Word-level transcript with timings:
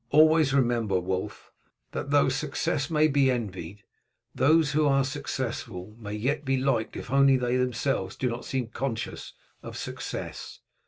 Always 0.09 0.51
remember, 0.51 0.99
Wulf, 0.99 1.51
that 1.91 2.09
though 2.09 2.27
success 2.27 2.89
may 2.89 3.07
be 3.07 3.29
envied, 3.29 3.83
those 4.33 4.71
who 4.71 4.87
are 4.87 5.03
successful 5.03 5.95
may 5.99 6.13
yet 6.13 6.43
be 6.43 6.57
liked 6.57 6.97
if 6.97 7.11
only 7.11 7.37
they 7.37 7.55
themselves 7.55 8.15
do 8.15 8.27
not 8.27 8.43
seem 8.43 8.69
conscious 8.69 9.33
of 9.61 9.77
success. 9.77 10.61